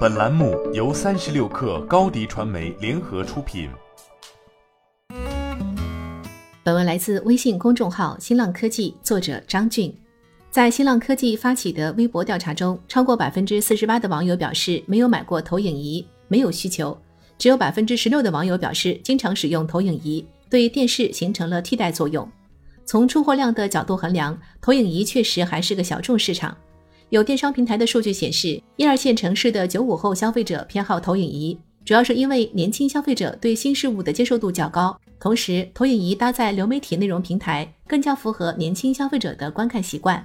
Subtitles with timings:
[0.00, 3.70] 本栏目由三十六氪高低传媒联合出品。
[6.62, 9.94] 本文来自微信公众号“新浪科技”，作者张俊。
[10.50, 16.96] 在新浪科技发起的微博调查中，超过百分之四十八的网友表示没有买过投影仪，没有需求。
[17.38, 22.28] 只有百分之十六的网友表示经常使用投影仪，对电视形成了替代作用。
[22.84, 26.56] 从出货量的角度衡量，投影仪确实还是个小众市场。
[27.10, 40.24] 有电商平台的数据显示，一二线城市的九五后消费者偏好投影仪，主要是因为年轻消费者对新事物的接受度较高，同时投影仪搭载流媒体内容平台，更加符合年轻消费者的观看习惯。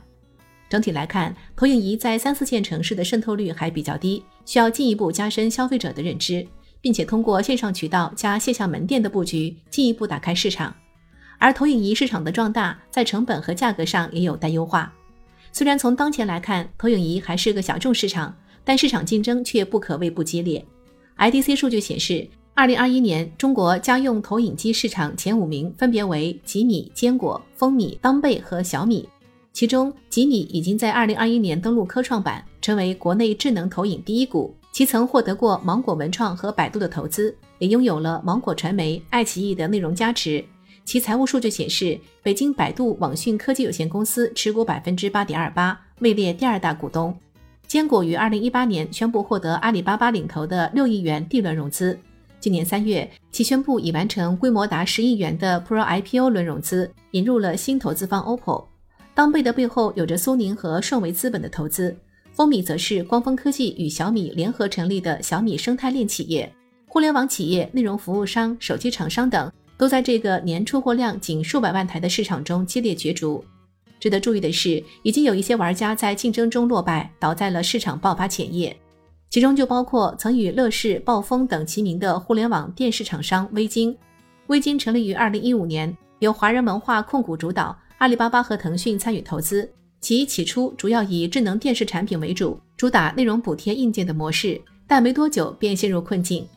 [0.69, 6.47] 整体来看，投影仪在三四线城市的渗透率还比较低，需要进一步加深消费者的认知，
[6.81, 10.75] 并且通过线上渠道加线下门店的布局，进一步打开市场。
[11.39, 14.93] 而投影仪市场的壮大，在成本和价格上也有待优化。
[15.57, 20.61] 虽然从当前来看，投影仪还是个小众市场，但市场竞争却不可谓不激烈。
[21.17, 29.07] IDC 数据显示，二零二一年中国家用投影机市场前五名分别为吉米、坚果、风米、当贝和小米。
[29.53, 34.53] 其中，吉米已经在二零二一年登陆科创板，成为国内智能投影第一股。
[34.73, 40.43] 其曾获得过芒果文创和百度的投资，也拥有了芒果传媒、爱奇艺的内容加持。
[40.85, 47.13] 其财务数据显示，北京百度网讯科技有限公司持股百分之八点二八，位列第二大股东。
[47.65, 51.99] 坚果于二零一八年宣布获得阿里巴巴领投的六亿元 D 轮融资，
[52.39, 58.65] 今年三月，其宣布已完成规模达十亿元的 Pro IPO 轮融资，引入了新投资方 OPPO。
[59.15, 61.97] 当贝的背后有着苏宁和顺为资本的投资，
[62.31, 66.53] 风米则是光峰科技与小米联合成立的小米生态链企业，
[66.85, 69.51] 互联网企业、内容服务商、手机厂商等。
[69.77, 73.43] 都在这个年出货量仅数百万台的市场中激烈角逐。
[73.99, 78.75] 值得注意的是，已经有一些玩家在竞争中落败，倒在了市场爆发前夜。
[79.29, 83.95] 其中就包括曾与乐视、暴风等齐名的互联网电视厂商微鲸。
[84.47, 89.69] 微鲸成立于二零一五年，由华人文化控股主导，阿里巴巴和腾讯参与投资。
[89.99, 96.47] 其起初主要以智能电视产品为主，主打内容补贴硬件的模式，但没多久便陷入困境。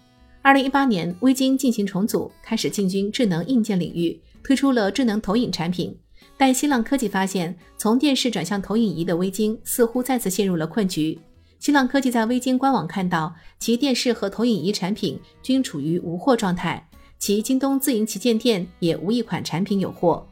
[0.41, 5.97] 二零一八年，微晶进行重组，开始进军智能硬件领域，推出了智能投影产品。
[6.37, 11.19] 但新浪科技发现，从电视转向投影仪的微晶似乎再次陷入了困局。
[11.59, 16.89] 新浪科技在微晶官网看到，其电视和投影仪产品均处于无货状态，
[17.19, 20.25] 其京东自营旗舰店也无一款产品有货。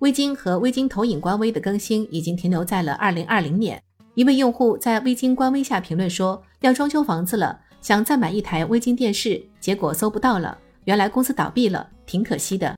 [0.00, 3.82] 微晶和微晶投影官微的更新已经停留在了二零二零年。
[4.14, 10.58] 一位用户在微晶官微下评论说：“要装修房子了。”想再买一台微晶电视，结果搜不到了。
[10.86, 12.76] 原来公司倒闭了，挺可惜的。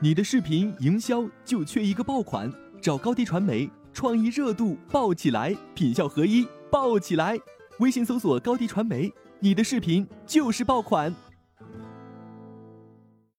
[0.00, 2.48] 你的视频营销就缺一个爆款，
[2.80, 7.36] 找高低传媒，创意热度爆起来，品效合一爆起来。
[7.80, 11.12] 微信搜索高低传媒，你的视频就是爆款。